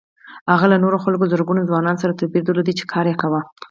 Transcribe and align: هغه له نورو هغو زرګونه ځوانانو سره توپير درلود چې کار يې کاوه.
هغه 0.51 0.65
له 0.71 0.77
نورو 0.83 0.97
هغو 1.03 1.31
زرګونه 1.33 1.61
ځوانانو 1.69 2.01
سره 2.03 2.17
توپير 2.19 2.43
درلود 2.45 2.67
چې 2.79 2.85
کار 2.93 3.05
يې 3.11 3.15
کاوه. 3.21 3.41